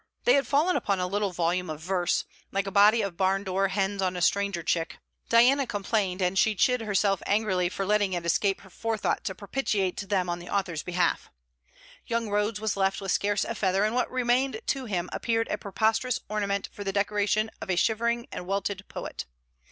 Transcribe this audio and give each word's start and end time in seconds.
They 0.23 0.33
had 0.33 0.47
fallen 0.47 0.75
upon 0.75 0.99
a 0.99 1.05
little 1.05 1.29
volume 1.29 1.69
of 1.69 1.79
verse, 1.79 2.25
'like 2.51 2.65
a 2.65 2.71
body 2.71 3.03
of 3.03 3.17
barn 3.17 3.43
door 3.43 3.67
hens 3.67 4.01
on 4.01 4.17
a 4.17 4.21
stranger 4.23 4.63
chick,' 4.63 4.97
Diana 5.29 5.67
complained; 5.67 6.23
and 6.23 6.39
she 6.39 6.55
chid 6.55 6.81
herself 6.81 7.21
angrily 7.27 7.69
for 7.69 7.85
letting 7.85 8.13
it 8.13 8.25
escape 8.25 8.61
her 8.61 8.71
forethought 8.71 9.23
to 9.25 9.35
propitiate 9.35 9.97
them 10.09 10.27
on 10.27 10.39
the 10.39 10.49
author's 10.49 10.81
behalf. 10.81 11.29
Young 12.07 12.29
Rhodes 12.31 12.59
was 12.59 12.75
left 12.75 12.99
with 12.99 13.11
scarce 13.11 13.45
a 13.45 13.53
feather; 13.53 13.83
and 13.85 13.93
what 13.93 14.09
remained 14.09 14.61
to 14.65 14.85
him 14.85 15.07
appeared 15.13 15.47
a 15.51 15.59
preposterous 15.59 16.19
ornament 16.29 16.67
for 16.71 16.83
the 16.83 16.91
decoration 16.91 17.51
of 17.61 17.69
a 17.69 17.75
shivering 17.75 18.25
and 18.31 18.47
welted 18.47 18.83
poet. 18.87 19.25